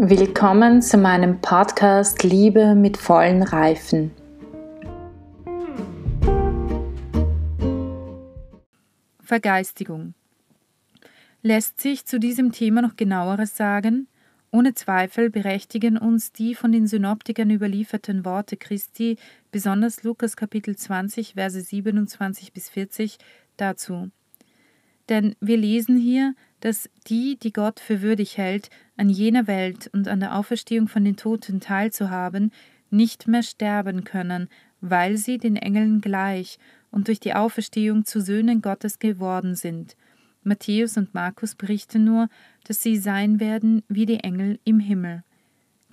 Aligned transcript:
Willkommen 0.00 0.80
zu 0.80 0.96
meinem 0.96 1.40
Podcast 1.40 2.22
Liebe 2.22 2.76
mit 2.76 2.96
vollen 2.96 3.42
Reifen. 3.42 4.12
Vergeistigung. 9.18 10.14
Lässt 11.42 11.80
sich 11.80 12.06
zu 12.06 12.20
diesem 12.20 12.52
Thema 12.52 12.80
noch 12.80 12.94
genaueres 12.94 13.56
sagen? 13.56 14.06
Ohne 14.52 14.72
Zweifel 14.74 15.30
berechtigen 15.30 15.98
uns 15.98 16.30
die 16.30 16.54
von 16.54 16.70
den 16.70 16.86
Synoptikern 16.86 17.50
überlieferten 17.50 18.24
Worte 18.24 18.56
Christi, 18.56 19.16
besonders 19.50 20.04
Lukas 20.04 20.36
Kapitel 20.36 20.76
20, 20.76 21.34
Verse 21.34 21.60
27 21.60 22.52
bis 22.52 22.68
40, 22.68 23.18
dazu. 23.56 24.12
Denn 25.08 25.34
wir 25.40 25.56
lesen 25.56 25.96
hier, 25.96 26.34
dass 26.60 26.88
die, 27.06 27.38
die 27.40 27.52
Gott 27.52 27.80
für 27.80 28.02
würdig 28.02 28.36
hält, 28.36 28.70
an 28.96 29.08
jener 29.08 29.46
Welt 29.46 29.88
und 29.92 30.08
an 30.08 30.20
der 30.20 30.36
Auferstehung 30.36 30.88
von 30.88 31.04
den 31.04 31.16
Toten 31.16 31.60
teilzuhaben, 31.60 32.52
nicht 32.90 33.28
mehr 33.28 33.42
sterben 33.42 34.04
können, 34.04 34.48
weil 34.80 35.16
sie 35.16 35.38
den 35.38 35.56
Engeln 35.56 36.00
gleich 36.00 36.58
und 36.90 37.08
durch 37.08 37.20
die 37.20 37.34
Auferstehung 37.34 38.04
zu 38.04 38.20
Söhnen 38.20 38.62
Gottes 38.62 38.98
geworden 38.98 39.54
sind. 39.54 39.96
Matthäus 40.42 40.96
und 40.96 41.14
Markus 41.14 41.54
berichten 41.54 42.04
nur, 42.04 42.28
dass 42.64 42.82
sie 42.82 42.96
sein 42.96 43.40
werden 43.40 43.82
wie 43.88 44.06
die 44.06 44.20
Engel 44.20 44.58
im 44.64 44.80
Himmel. 44.80 45.22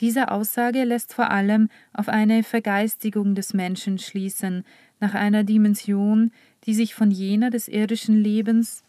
Diese 0.02 0.32
Aussage 0.32 0.84
lässt 0.84 1.14
vor 1.14 1.30
allem 1.30 1.70
auf 1.94 2.10
eine 2.10 2.44
Vergeistigung 2.44 3.34
des 3.34 3.54
Menschen 3.54 3.98
schließen, 3.98 4.66
nach 5.00 5.14
einer 5.14 5.44
Dimension, 5.44 6.32
die 6.66 6.74
sich 6.74 6.96
von 6.96 7.12
jener 7.12 7.50
des 7.50 7.68
irdischen 7.68 8.18
Lebens 8.18 8.85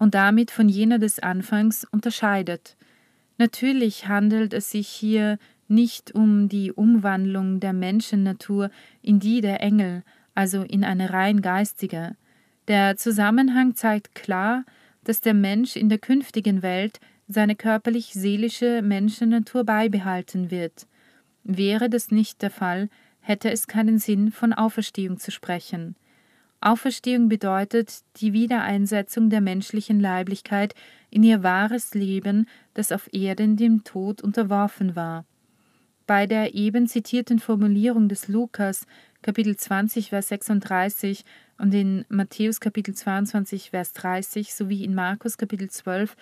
und 0.00 0.14
damit 0.14 0.50
von 0.50 0.68
jener 0.68 0.98
des 0.98 1.20
Anfangs 1.20 1.84
unterscheidet. 1.84 2.76
Natürlich 3.38 4.08
handelt 4.08 4.54
es 4.54 4.70
sich 4.72 4.88
hier 4.88 5.38
nicht 5.68 6.14
um 6.14 6.48
die 6.48 6.72
Umwandlung 6.72 7.60
der 7.60 7.74
Menschennatur 7.74 8.70
in 9.02 9.20
die 9.20 9.40
der 9.40 9.60
Engel, 9.62 10.02
also 10.34 10.62
in 10.62 10.84
eine 10.84 11.10
rein 11.10 11.42
geistige. 11.42 12.16
Der 12.66 12.96
Zusammenhang 12.96 13.76
zeigt 13.76 14.14
klar, 14.14 14.64
dass 15.04 15.20
der 15.20 15.34
Mensch 15.34 15.76
in 15.76 15.88
der 15.88 15.98
künftigen 15.98 16.62
Welt 16.62 16.98
seine 17.28 17.54
körperlich-seelische 17.54 18.82
Menschennatur 18.82 19.64
beibehalten 19.64 20.50
wird. 20.50 20.86
Wäre 21.44 21.90
das 21.90 22.10
nicht 22.10 22.42
der 22.42 22.50
Fall, 22.50 22.88
hätte 23.20 23.50
es 23.50 23.66
keinen 23.66 23.98
Sinn, 23.98 24.30
von 24.32 24.52
Auferstehung 24.52 25.18
zu 25.18 25.30
sprechen. 25.30 25.94
Auferstehung 26.60 27.28
bedeutet 27.28 28.00
die 28.16 28.34
Wiedereinsetzung 28.34 29.30
der 29.30 29.40
menschlichen 29.40 29.98
Leiblichkeit 29.98 30.74
in 31.10 31.22
ihr 31.22 31.42
wahres 31.42 31.94
Leben, 31.94 32.46
das 32.74 32.92
auf 32.92 33.08
Erden 33.12 33.56
dem 33.56 33.82
Tod 33.82 34.20
unterworfen 34.20 34.94
war. 34.94 35.24
Bei 36.06 36.26
der 36.26 36.54
eben 36.54 36.86
zitierten 36.86 37.38
Formulierung 37.38 38.08
des 38.08 38.28
Lukas, 38.28 38.86
Kapitel 39.22 39.56
20, 39.56 40.10
Vers 40.10 40.28
36 40.28 41.24
und 41.56 41.72
in 41.72 42.04
Matthäus 42.08 42.60
Kapitel 42.60 42.94
22, 42.94 43.70
Vers 43.70 43.92
30 43.94 44.52
sowie 44.52 44.84
in 44.84 44.94
Markus 44.94 45.38
Kapitel 45.38 45.70
12, 45.70 46.16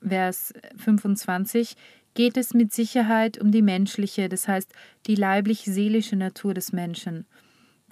Vers 0.00 0.54
25 0.76 1.76
geht 2.14 2.36
es 2.36 2.54
mit 2.54 2.72
Sicherheit 2.72 3.40
um 3.40 3.52
die 3.52 3.62
menschliche, 3.62 4.28
das 4.28 4.48
heißt 4.48 4.72
die 5.06 5.14
leiblich-seelische 5.14 6.16
Natur 6.16 6.54
des 6.54 6.72
Menschen. 6.72 7.26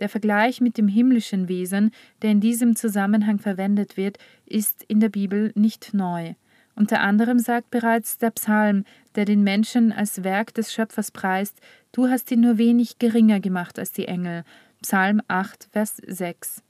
Der 0.03 0.08
Vergleich 0.08 0.61
mit 0.61 0.78
dem 0.78 0.89
himmlischen 0.89 1.47
Wesen, 1.47 1.92
der 2.22 2.33
in 2.33 2.41
diesem 2.41 2.75
Zusammenhang 2.75 3.39
verwendet 3.39 3.97
wird, 3.97 4.19
ist 4.47 4.83
in 4.89 4.98
der 4.98 5.11
Bibel 5.11 5.53
nicht 5.55 5.94
neu. 5.94 6.34
Unter 6.75 7.03
anderem 7.03 7.39
sagt 7.39 7.70
bereits 7.70 8.19
der 8.19 8.33
Psalm, 8.33 8.83
der 9.14 9.27
den 9.27 9.44
Menschen 9.44 9.92
als 9.92 10.25
Werk 10.25 10.55
des 10.55 10.72
Schöpfers 10.72 11.12
preist, 11.12 11.61
Du 11.92 12.09
hast 12.09 12.33
ihn 12.33 12.41
nur 12.41 12.59
wenig 12.59 12.98
geringer 12.98 13.38
gemacht 13.38 13.78
als 13.78 13.93
die 13.93 14.09
Engel. 14.09 14.43
Psalm 14.82 15.22
8, 15.28 15.69
Vers 15.71 15.99
6. 16.05 16.65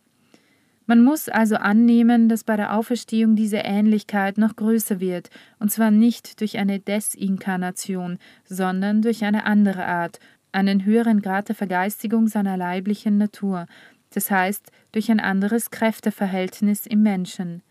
Man 0.85 1.03
muss 1.03 1.31
also 1.31 1.57
annehmen, 1.57 2.29
dass 2.29 2.45
bei 2.45 2.57
der 2.57 2.77
Auferstehung 2.77 3.35
diese 3.35 3.59
Ähnlichkeit 3.59 4.37
noch 4.37 4.57
größer 4.57 5.01
wird, 5.01 5.31
und 5.59 5.73
zwar 5.73 5.91
nicht 5.91 6.39
durch 6.43 6.59
eine 6.59 6.81
Desinkarnation, 6.81 8.19
sondern 8.45 9.01
durch 9.01 9.25
eine 9.25 9.47
andere 9.47 9.87
Art, 9.87 10.19
einen 10.53 10.85
höheren 10.85 11.21
Grad 11.21 11.49
der 11.49 11.57
Vergeistigung 11.57 12.29
seiner 12.29 12.57
leiblichen 12.57 13.19
Natur, 13.19 13.67
das 14.11 14.31
heißt 14.31 14.71
durch 14.93 15.11
ein 15.11 15.21
anderes 15.21 15.71
Kräfteverhältnis 15.71 16.87
im 16.87 17.03
Menschen. 17.03 17.63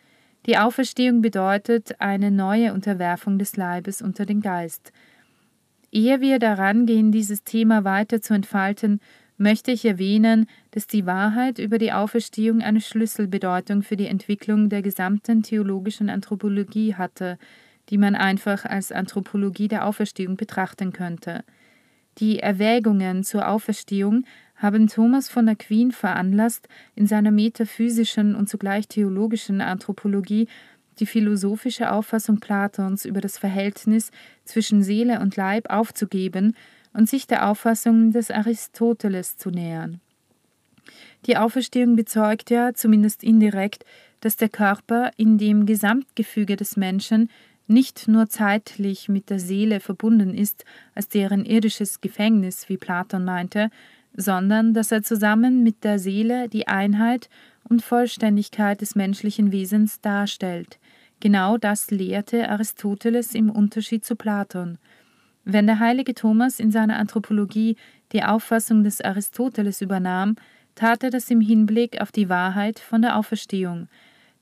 Die 0.48 0.58
Auferstehung 0.58 1.22
bedeutet 1.22 2.02
eine 2.02 2.32
neue 2.32 2.74
Unterwerfung 2.74 3.38
des 3.38 3.56
Leibes 3.56 4.02
unter 4.02 4.26
den 4.26 4.42
Geist. 4.42 4.92
Ehe 5.92 6.20
wir 6.20 6.40
daran 6.40 6.86
gehen, 6.86 7.12
dieses 7.12 7.44
Thema 7.44 7.84
weiter 7.84 8.22
zu 8.22 8.34
entfalten, 8.34 9.00
möchte 9.38 9.72
ich 9.72 9.86
erwähnen, 9.86 10.48
dass 10.72 10.88
die 10.88 11.06
Wahrheit 11.06 11.60
über 11.60 11.78
die 11.78 11.92
Auferstehung 11.92 12.62
eine 12.62 12.82
Schlüsselbedeutung 12.82 13.82
für 13.84 13.98
die 13.98 14.08
Entwicklung 14.08 14.70
der 14.70 14.82
gesamten 14.82 15.44
theologischen 15.44 16.10
Anthropologie 16.10 16.96
hatte, 16.96 17.38
die 17.90 17.98
man 17.98 18.16
einfach 18.16 18.66
als 18.66 18.92
Anthropologie 18.92 19.68
der 19.68 19.86
Auferstehung 19.86 20.38
betrachten 20.38 20.94
könnte. 20.94 21.44
Die 22.18 22.40
Erwägungen 22.40 23.24
zur 23.24 23.48
Auferstehung 23.48 24.26
haben 24.56 24.88
Thomas 24.88 25.30
von 25.30 25.50
Aquin 25.50 25.92
veranlasst, 25.92 26.68
in 26.96 27.08
seiner 27.08 27.32
metaphysischen 27.32 28.36
und 28.36 28.48
zugleich 28.48 28.88
theologischen 28.88 29.60
Anthropologie 29.60 30.48
die 31.00 31.06
philosophische 31.06 31.92
Auffassung 31.92 32.40
Platons 32.40 33.06
über 33.06 33.22
das 33.22 33.38
Verhältnis 33.38 34.12
zwischen 34.46 34.84
Seele 34.84 35.20
und 35.20 35.36
Leib 35.36 35.70
aufzugeben 35.70 36.56
und 36.94 37.10
sich 37.10 37.26
der 37.26 37.50
Auffassung 37.50 38.12
des 38.12 38.30
Aristoteles 38.30 39.38
zu 39.38 39.50
nähern. 39.50 40.00
Die 41.26 41.38
Auferstehung 41.38 41.96
bezeugt 41.96 42.50
ja, 42.50 42.74
zumindest 42.74 43.24
indirekt, 43.24 43.86
dass 44.20 44.36
der 44.36 44.50
Körper 44.50 45.12
in 45.18 45.38
dem 45.38 45.66
Gesamtgefüge 45.66 46.56
des 46.56 46.78
Menschen 46.78 47.30
nicht 47.72 48.08
nur 48.08 48.28
zeitlich 48.30 49.10
mit 49.10 49.30
der 49.30 49.40
Seele 49.40 49.80
verbunden 49.80 50.34
ist, 50.34 50.66
als 50.94 51.08
deren 51.08 51.46
irdisches 51.46 52.02
Gefängnis, 52.02 52.70
wie 52.70 52.78
Platon 52.78 53.26
meinte, 53.26 53.70
sondern 54.14 54.74
dass 54.74 54.92
er 54.92 55.04
zusammen 55.04 55.64
mit 55.64 55.84
der 55.84 55.98
Seele 55.98 56.50
die 56.50 56.68
Einheit 56.68 57.30
und 57.64 57.82
Vollständigkeit 57.82 58.82
des 58.82 58.96
menschlichen 58.96 59.52
Wesens 59.52 60.02
darstellt. 60.02 60.80
Genau 61.22 61.58
das 61.58 61.92
lehrte 61.92 62.50
Aristoteles 62.50 63.34
im 63.34 63.50
Unterschied 63.50 64.04
zu 64.04 64.16
Platon. 64.16 64.78
Wenn 65.46 65.68
der 65.68 65.80
heilige 65.80 66.14
Thomas 66.14 66.60
in 66.60 66.72
seiner 66.72 66.98
Anthropologie 66.98 67.78
die 68.12 68.24
Auffassung 68.24 68.84
des 68.84 69.02
Aristoteles 69.02 69.82
übernahm, 69.82 70.36
tat 70.76 71.04
er 71.04 71.10
das 71.10 71.30
im 71.30 71.42
Hinblick 71.42 72.02
auf 72.02 72.12
die 72.12 72.30
Wahrheit 72.30 72.80
von 72.80 73.02
der 73.02 73.18
Auferstehung, 73.18 73.88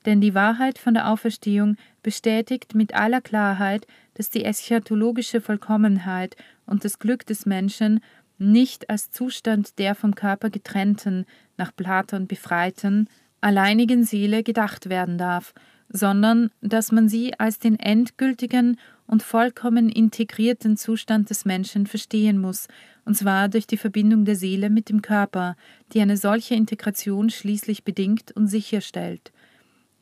denn 0.06 0.20
die 0.20 0.34
Wahrheit 0.34 0.78
von 0.78 0.94
der 0.94 1.08
Auferstehung 1.10 1.76
bestätigt 2.02 2.74
mit 2.74 2.94
aller 2.94 3.20
Klarheit, 3.20 3.86
dass 4.14 4.30
die 4.30 4.44
eschatologische 4.44 5.40
Vollkommenheit 5.40 6.36
und 6.66 6.84
das 6.84 6.98
Glück 6.98 7.26
des 7.26 7.46
Menschen 7.46 8.00
nicht 8.38 8.88
als 8.88 9.10
Zustand 9.10 9.78
der 9.78 9.94
vom 9.94 10.14
Körper 10.14 10.50
getrennten, 10.50 11.26
nach 11.56 11.74
Platon 11.76 12.26
befreiten, 12.26 13.08
alleinigen 13.40 14.04
Seele 14.04 14.42
gedacht 14.42 14.88
werden 14.88 15.18
darf, 15.18 15.52
sondern 15.88 16.50
dass 16.60 16.92
man 16.92 17.08
sie 17.08 17.38
als 17.38 17.58
den 17.58 17.78
endgültigen 17.78 18.78
und 19.06 19.22
vollkommen 19.22 19.88
integrierten 19.88 20.76
Zustand 20.76 21.30
des 21.30 21.44
Menschen 21.44 21.86
verstehen 21.86 22.38
muss, 22.38 22.68
und 23.04 23.14
zwar 23.16 23.48
durch 23.48 23.66
die 23.66 23.76
Verbindung 23.76 24.24
der 24.24 24.36
Seele 24.36 24.70
mit 24.70 24.88
dem 24.88 25.02
Körper, 25.02 25.56
die 25.92 26.00
eine 26.00 26.16
solche 26.16 26.54
Integration 26.54 27.28
schließlich 27.28 27.82
bedingt 27.82 28.30
und 28.32 28.46
sicherstellt. 28.46 29.32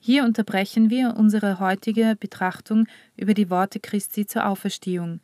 Hier 0.01 0.25
unterbrechen 0.25 0.91
wir 0.91 1.15
unsere 1.17 1.59
heutige 1.59 2.17
Betrachtung 2.19 2.87
über 3.17 3.35
die 3.35 3.51
Worte 3.51 3.81
Christi 3.81 4.27
zur 4.27 4.47
Auferstehung. 4.47 5.21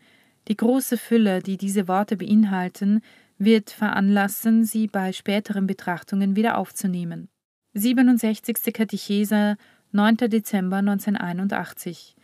Die 0.48 0.56
große 0.56 0.96
Fülle, 0.98 1.40
die 1.40 1.56
diese 1.56 1.88
Worte 1.88 2.16
beinhalten, 2.16 3.00
wird 3.38 3.70
veranlassen, 3.70 4.64
sie 4.64 4.86
bei 4.86 5.12
späteren 5.12 5.66
Betrachtungen 5.66 6.36
wieder 6.36 6.58
aufzunehmen. 6.58 7.28
67. 7.74 8.72
Katechese, 8.72 9.56
9. 9.92 10.16
Dezember 10.28 10.76
1981. 10.76 12.14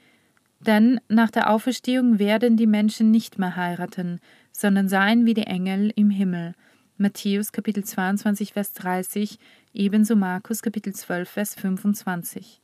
Denn 0.61 1.00
nach 1.08 1.31
der 1.31 1.50
Auferstehung 1.50 2.19
werden 2.19 2.56
die 2.56 2.67
Menschen 2.67 3.11
nicht 3.11 3.38
mehr 3.38 3.56
heiraten, 3.56 4.20
sondern 4.52 4.88
seien 4.88 5.25
wie 5.25 5.35
die 5.35 5.47
Engel 5.47 5.93
im 5.97 6.11
Himmel. 6.11 6.55
Matthäus 7.00 7.50
Kapitel 7.50 7.82
22, 7.82 8.52
Vers 8.52 8.75
30, 8.75 9.38
ebenso 9.73 10.17
Markus 10.17 10.61
Kapitel 10.61 10.94
12, 10.94 11.31
Vers 11.31 11.55
25. 11.55 12.61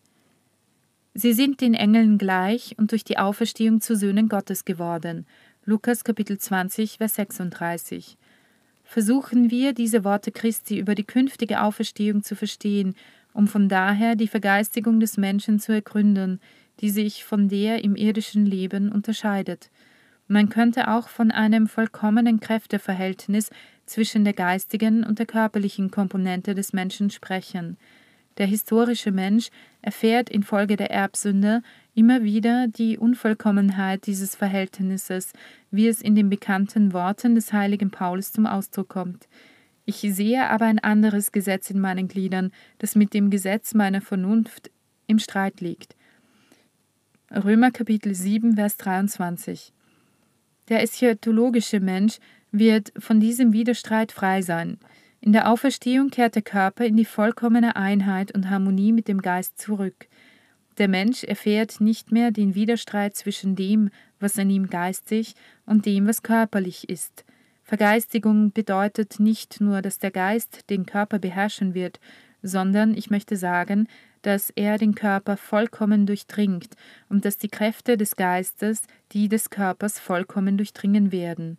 Sie 1.15 1.33
sind 1.33 1.63
den 1.63 1.73
Engeln 1.73 2.19
gleich 2.19 2.75
und 2.77 2.93
durch 2.93 3.03
die 3.03 3.17
Auferstehung 3.17 3.81
zu 3.81 3.97
Söhnen 3.97 4.29
Gottes 4.29 4.67
geworden. 4.67 5.25
Lukas 5.65 6.05
Kapitel 6.05 6.37
20, 6.37 6.99
Vers 6.99 7.15
36. 7.15 8.19
Versuchen 8.85 9.51
wir, 9.51 9.73
diese 9.73 10.05
Worte 10.05 10.33
Christi 10.33 10.79
über 10.79 10.95
die 10.95 11.05
künftige 11.05 11.63
Auferstehung 11.63 12.23
zu 12.23 12.37
verstehen, 12.37 12.95
um 13.33 13.49
von 13.49 13.71
daher 13.71 14.17
die 14.17 14.29
Vergeistigung 14.29 15.01
des 15.01 15.17
Menschen 15.17 15.61
zu 15.61 15.73
ergründen, 15.73 16.41
die 16.81 16.91
sich 16.91 17.25
von 17.25 17.49
der 17.49 17.83
im 17.83 17.97
irdischen 17.97 18.45
Leben 18.45 18.93
unterscheidet. 18.93 19.71
Man 20.29 20.49
könnte 20.49 20.89
auch 20.89 21.09
von 21.09 21.31
einem 21.31 21.69
vollkommenen 21.69 22.41
Kräfteverhältnis 22.41 23.51
zwischen 23.87 24.25
der 24.25 24.33
geistigen 24.33 25.05
und 25.05 25.19
der 25.19 25.27
körperlichen 25.27 25.91
Komponente 25.91 26.55
des 26.55 26.73
Menschen 26.73 27.11
sprechen. 27.11 27.77
Der 28.39 28.47
historische 28.47 29.13
Mensch 29.13 29.49
erfährt 29.81 30.29
infolge 30.29 30.77
der 30.77 30.91
Erbsünde 30.91 31.63
immer 31.95 32.23
wieder 32.23 32.67
die 32.69 32.99
Unvollkommenheit 32.99 34.07
dieses 34.07 34.35
Verhältnisses, 34.35 35.33
wie 35.71 35.89
es 35.89 36.03
in 36.03 36.15
den 36.15 36.29
bekannten 36.29 36.93
Worten 36.93 37.35
des 37.35 37.53
heiligen 37.53 37.91
Paulus 37.91 38.33
zum 38.33 38.47
Ausdruck 38.47 38.89
kommt. 38.89 39.29
Ich 39.87 40.01
sehe 40.01 40.51
aber 40.51 40.67
ein 40.67 40.81
anderes 40.81 41.33
Gesetz 41.33 41.71
in 41.71 41.81
meinen 41.81 42.09
Gliedern, 42.09 42.51
das 42.79 42.97
mit 42.97 43.15
dem 43.15 43.31
Gesetz 43.31 43.73
meiner 43.73 44.01
Vernunft 44.01 44.71
im 45.07 45.21
Streit 45.21 45.61
liegt. 45.61 45.95
Römer 47.31 47.71
Kapitel 47.71 48.15
7, 48.15 48.57
Vers 48.57 48.77
23. 48.77 49.73
Der 50.69 50.83
eschatologische 50.83 51.81
Mensch 51.81 52.19
wird 52.51 52.93
von 52.99 53.21
diesem 53.21 53.53
Widerstreit 53.53 54.13
frei 54.13 54.43
sein. 54.43 54.79
In 55.21 55.33
der 55.33 55.51
Auferstehung 55.51 56.11
kehrt 56.11 56.35
der 56.35 56.43
Körper 56.43 56.85
in 56.85 56.97
die 56.97 57.05
vollkommene 57.05 57.77
Einheit 57.77 58.33
und 58.33 58.51
Harmonie 58.51 58.93
mit 58.93 59.09
dem 59.09 59.23
Geist 59.23 59.59
zurück. 59.59 60.09
Der 60.79 60.89
Mensch 60.89 61.25
erfährt 61.25 61.81
nicht 61.81 62.13
mehr 62.13 62.31
den 62.31 62.55
Widerstreit 62.55 63.17
zwischen 63.17 63.57
dem, 63.57 63.91
was 64.21 64.39
an 64.39 64.51
ihm 64.51 64.69
geistig 64.69 65.35
und 65.65 65.87
dem, 65.87 66.07
was 66.07 66.23
körperlich 66.23 66.89
ist. 66.89 67.25
Vergeistigung 67.63 68.53
bedeutet 68.53 69.19
nicht 69.19 69.61
nur, 69.61 69.83
dass 69.83 69.99
der 69.99 70.11
Geist 70.11 70.69
den 70.71 70.87
Körper 70.87 71.19
beherrschen 71.19 71.75
wird, 71.75 71.99
sondern 72.43 72.95
ich 72.95 73.11
möchte 73.11 73.37
sagen, 73.37 73.89
dass 74.27 74.51
er 74.51 74.77
den 74.77 74.97
Körper 74.97 75.37
vollkommen 75.37 76.05
durchdringt 76.05 76.71
und 77.09 77.25
dass 77.25 77.39
die 77.39 77.49
Kräfte 77.49 77.97
des 77.97 78.17
Geistes 78.17 78.83
die 79.13 79.29
des 79.29 79.51
Körpers 79.51 80.01
vollkommen 80.01 80.57
durchdringen 80.57 81.13
werden. 81.13 81.59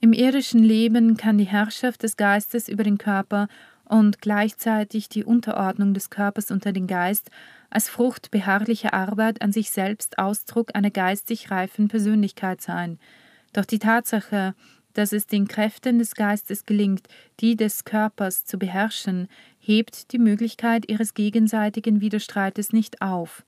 Im 0.00 0.12
irdischen 0.12 0.62
Leben 0.62 1.16
kann 1.16 1.36
die 1.36 1.44
Herrschaft 1.44 2.04
des 2.04 2.16
Geistes 2.16 2.68
über 2.68 2.84
den 2.84 2.98
Körper 2.98 3.48
und 3.84 4.20
gleichzeitig 4.20 5.08
die 5.08 5.24
Unterordnung 5.24 5.92
des 5.92 6.08
Körpers 6.08 6.52
unter 6.52 6.72
den 6.72 6.86
Geist 6.86 7.32
als 7.68 7.88
Frucht 7.88 8.30
beharrlicher 8.30 8.94
Arbeit 8.94 9.42
an 9.42 9.50
sich 9.50 9.72
selbst 9.72 10.18
Ausdruck 10.18 10.76
einer 10.76 10.92
geistig 10.92 11.50
reifen 11.50 11.88
Persönlichkeit 11.88 12.60
sein. 12.60 13.00
Doch 13.52 13.64
die 13.64 13.80
Tatsache, 13.80 14.54
dass 14.92 15.12
es 15.12 15.26
den 15.26 15.48
Kräften 15.48 15.98
des 15.98 16.14
Geistes 16.14 16.64
gelingt, 16.64 17.08
die 17.40 17.56
des 17.56 17.84
Körpers 17.84 18.44
zu 18.44 18.58
beherrschen, 18.58 19.28
hebt 19.68 20.12
die 20.12 20.18
Möglichkeit 20.18 20.88
ihres 20.88 21.12
gegenseitigen 21.12 22.00
Widerstreites 22.00 22.72
nicht 22.72 23.02
auf. 23.02 23.44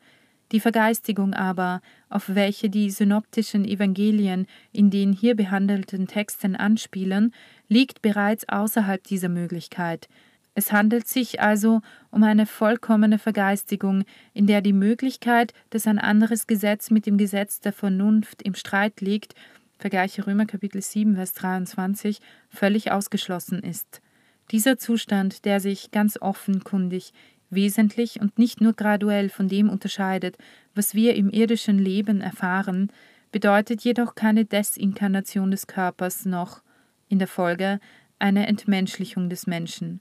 Die 0.52 0.60
Vergeistigung 0.60 1.32
aber, 1.32 1.80
auf 2.10 2.34
welche 2.34 2.68
die 2.68 2.90
synoptischen 2.90 3.64
Evangelien 3.64 4.46
in 4.70 4.90
den 4.90 5.14
hier 5.14 5.34
behandelten 5.34 6.08
Texten 6.08 6.56
anspielen, 6.56 7.32
liegt 7.68 8.02
bereits 8.02 8.46
außerhalb 8.50 9.02
dieser 9.02 9.30
Möglichkeit. 9.30 10.08
Es 10.54 10.72
handelt 10.72 11.08
sich 11.08 11.40
also 11.40 11.80
um 12.10 12.22
eine 12.22 12.44
vollkommene 12.44 13.18
Vergeistigung, 13.18 14.04
in 14.34 14.46
der 14.46 14.60
die 14.60 14.74
Möglichkeit, 14.74 15.54
dass 15.70 15.86
ein 15.86 15.98
anderes 15.98 16.46
Gesetz 16.46 16.90
mit 16.90 17.06
dem 17.06 17.16
Gesetz 17.16 17.60
der 17.60 17.72
Vernunft 17.72 18.42
im 18.42 18.54
Streit 18.54 19.00
liegt, 19.00 19.34
vergleiche 19.78 20.26
Römer 20.26 20.44
Kapitel 20.44 20.82
7, 20.82 21.14
Vers 21.14 21.32
23, 21.32 22.20
völlig 22.50 22.92
ausgeschlossen 22.92 23.60
ist. 23.60 24.02
Dieser 24.50 24.78
Zustand, 24.78 25.44
der 25.44 25.60
sich 25.60 25.90
ganz 25.90 26.18
offenkundig 26.20 27.12
wesentlich 27.50 28.20
und 28.20 28.38
nicht 28.38 28.60
nur 28.60 28.72
graduell 28.72 29.28
von 29.28 29.48
dem 29.48 29.68
unterscheidet, 29.68 30.36
was 30.74 30.94
wir 30.94 31.14
im 31.14 31.30
irdischen 31.30 31.78
Leben 31.78 32.20
erfahren, 32.20 32.90
bedeutet 33.32 33.82
jedoch 33.82 34.14
keine 34.14 34.44
Desinkarnation 34.44 35.50
des 35.50 35.66
Körpers 35.66 36.24
noch 36.24 36.62
in 37.08 37.18
der 37.18 37.28
Folge 37.28 37.80
eine 38.18 38.46
Entmenschlichung 38.46 39.28
des 39.28 39.46
Menschen. 39.46 40.00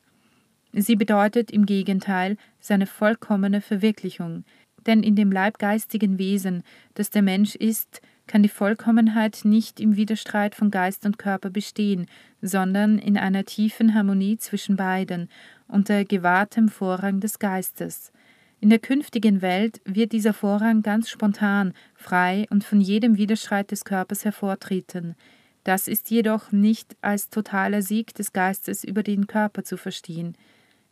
Sie 0.74 0.96
bedeutet 0.96 1.52
im 1.52 1.66
Gegenteil 1.66 2.38
seine 2.60 2.86
vollkommene 2.86 3.62
Verwirklichung, 3.62 4.46
denn 4.86 5.04
in 5.04 5.16
dem 5.16 5.32
leibgeistigen 5.32 6.18
Wesen, 6.20 6.64
das 6.94 7.10
der 7.10 7.22
Mensch 7.22 7.56
ist, 7.56 8.02
kann 8.30 8.44
die 8.44 8.50
Vollkommenheit 8.50 9.42
nicht 9.44 9.80
im 9.80 9.96
Widerstreit 9.96 10.54
von 10.54 10.70
Geist 10.70 11.04
und 11.08 11.18
Körper 11.18 11.50
bestehen, 11.50 12.06
sondern 12.44 13.00
in 13.00 13.18
einer 13.18 13.44
tiefen 13.44 13.96
Harmonie 13.96 14.38
zwischen 14.38 14.76
beiden 14.76 15.30
unter 15.68 16.06
gewahrtem 16.06 16.70
Vorrang 16.70 17.22
des 17.22 17.40
Geistes. 17.40 18.12
In 18.60 18.70
der 18.70 18.78
künftigen 18.78 19.42
Welt 19.42 19.82
wird 19.84 20.12
dieser 20.12 20.34
Vorrang 20.34 20.84
ganz 20.84 21.10
spontan, 21.10 21.74
frei 21.96 22.46
und 22.52 22.64
von 22.64 22.82
jedem 22.82 23.18
Widerstreit 23.18 23.72
des 23.72 23.84
Körpers 23.84 24.26
hervortreten. 24.26 25.16
Das 25.64 25.88
ist 25.88 26.12
jedoch 26.12 26.52
nicht 26.52 26.96
als 27.02 27.30
totaler 27.30 27.82
Sieg 27.82 28.14
des 28.14 28.32
Geistes 28.32 28.84
über 28.84 29.02
den 29.02 29.26
Körper 29.26 29.64
zu 29.64 29.76
verstehen. 29.76 30.38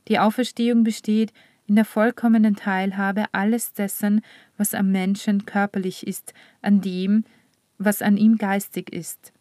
Die 0.07 0.17
Auferstehung 0.17 0.83
besteht 0.83 1.33
in 1.67 1.75
der 1.75 1.85
vollkommenen 1.85 2.55
Teilhabe 2.55 3.25
alles 3.33 3.73
dessen, 3.73 4.21
was 4.57 4.73
am 4.73 4.91
Menschen 4.91 5.45
körperlich 5.45 6.07
ist, 6.07 6.33
an 6.61 6.81
dem, 6.81 7.25
was 7.77 8.01
an 8.01 8.17
ihm 8.17 8.37
geistig 8.37 8.91
ist. 8.91 9.33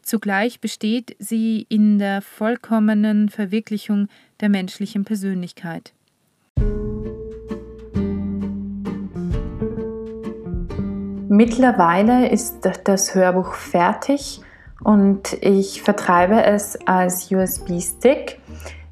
Zugleich 0.00 0.60
besteht 0.60 1.14
sie 1.20 1.64
in 1.68 1.98
der 1.98 2.22
vollkommenen 2.22 3.28
Verwirklichung 3.28 4.08
der 4.40 4.48
menschlichen 4.48 5.04
Persönlichkeit. 5.04 5.92
Mittlerweile 11.28 12.28
ist 12.28 12.68
das 12.84 13.14
Hörbuch 13.14 13.54
fertig 13.54 14.40
und 14.82 15.34
ich 15.40 15.82
vertreibe 15.82 16.42
es 16.42 16.76
als 16.86 17.30
USB-Stick. 17.30 18.38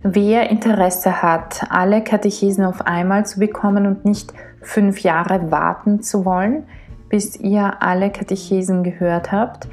Wer 0.03 0.49
Interesse 0.49 1.21
hat, 1.21 1.67
alle 1.69 2.03
Katechesen 2.03 2.65
auf 2.65 2.87
einmal 2.87 3.27
zu 3.27 3.39
bekommen 3.39 3.87
und 3.87 4.07
nicht 4.07 4.33
fünf 4.63 5.01
Jahre 5.01 5.51
warten 5.51 6.03
zu 6.03 6.25
wollen, 6.25 6.65
bis 7.11 7.37
ihr 7.37 7.83
alle 7.83 8.11
Katechesen 8.11 8.83
gehört 8.83 9.31
habt, 9.31 9.69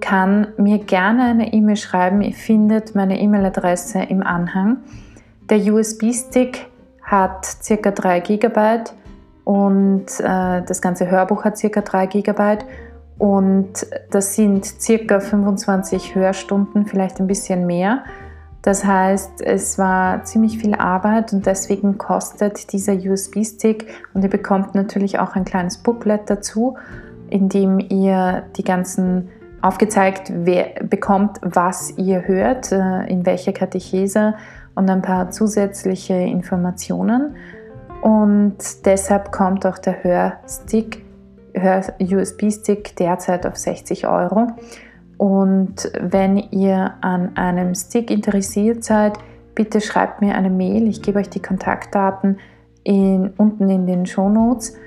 kann 0.00 0.48
mir 0.58 0.78
gerne 0.78 1.24
eine 1.24 1.52
E-Mail 1.54 1.76
schreiben. 1.76 2.20
Ihr 2.20 2.34
findet 2.34 2.94
meine 2.94 3.18
E-Mail-Adresse 3.18 4.02
im 4.02 4.22
Anhang. 4.22 4.78
Der 5.48 5.58
USB-Stick 5.72 6.66
hat 7.02 7.46
ca. 7.66 7.90
3 7.90 8.20
GB 8.20 8.58
und 9.44 10.06
äh, 10.20 10.62
das 10.62 10.82
ganze 10.82 11.10
Hörbuch 11.10 11.44
hat 11.44 11.58
ca. 11.58 11.80
3 11.80 12.06
GB 12.06 12.58
und 13.16 13.86
das 14.10 14.34
sind 14.34 14.74
ca. 15.08 15.20
25 15.20 16.14
Hörstunden, 16.14 16.84
vielleicht 16.84 17.18
ein 17.18 17.26
bisschen 17.26 17.66
mehr. 17.66 18.04
Das 18.62 18.84
heißt, 18.84 19.40
es 19.40 19.78
war 19.78 20.24
ziemlich 20.24 20.58
viel 20.58 20.74
Arbeit 20.74 21.32
und 21.32 21.46
deswegen 21.46 21.96
kostet 21.96 22.72
dieser 22.72 22.92
USB-Stick 22.94 23.86
und 24.12 24.22
ihr 24.22 24.28
bekommt 24.28 24.74
natürlich 24.74 25.18
auch 25.18 25.34
ein 25.34 25.44
kleines 25.44 25.78
Booklet 25.78 26.28
dazu, 26.28 26.76
in 27.30 27.48
dem 27.48 27.78
ihr 27.78 28.44
die 28.56 28.64
ganzen 28.64 29.28
aufgezeigt 29.62 30.32
bekommt, 30.88 31.38
was 31.42 31.96
ihr 31.98 32.26
hört, 32.26 32.72
äh, 32.72 33.04
in 33.06 33.26
welcher 33.26 33.52
Katechese 33.52 34.34
und 34.74 34.88
ein 34.88 35.02
paar 35.02 35.30
zusätzliche 35.30 36.14
Informationen. 36.14 37.36
Und 38.02 38.56
deshalb 38.86 39.32
kommt 39.32 39.66
auch 39.66 39.78
der 39.78 40.02
Hörstick, 40.02 41.04
Hör-USB-Stick 41.52 42.96
derzeit 42.96 43.44
auf 43.44 43.56
60 43.56 44.06
Euro. 44.06 44.46
Und 45.20 45.92
wenn 46.00 46.38
ihr 46.38 46.94
an 47.02 47.36
einem 47.36 47.74
Stick 47.74 48.10
interessiert 48.10 48.84
seid, 48.84 49.18
bitte 49.54 49.82
schreibt 49.82 50.22
mir 50.22 50.34
eine 50.34 50.48
Mail. 50.48 50.88
Ich 50.88 51.02
gebe 51.02 51.18
euch 51.18 51.28
die 51.28 51.42
Kontaktdaten 51.42 52.38
in, 52.84 53.28
unten 53.36 53.68
in 53.68 53.86
den 53.86 54.06
Show 54.06 54.30
Notes 54.30 54.78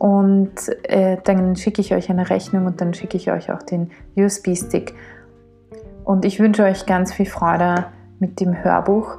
und 0.00 0.54
äh, 0.84 1.18
dann 1.22 1.56
schicke 1.56 1.82
ich 1.82 1.92
euch 1.92 2.08
eine 2.08 2.30
Rechnung 2.30 2.64
und 2.64 2.80
dann 2.80 2.94
schicke 2.94 3.18
ich 3.18 3.30
euch 3.30 3.52
auch 3.52 3.62
den 3.62 3.90
USB-Stick. 4.16 4.94
Und 6.04 6.24
ich 6.24 6.40
wünsche 6.40 6.62
euch 6.62 6.86
ganz 6.86 7.12
viel 7.12 7.26
Freude 7.26 7.84
mit 8.18 8.40
dem 8.40 8.64
Hörbuch. 8.64 9.18